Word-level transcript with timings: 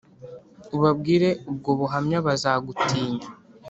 Ubabwire 0.75 1.29
ubwo 1.49 1.69
buhamya 1.79 2.17
bazagutinya 2.27 3.27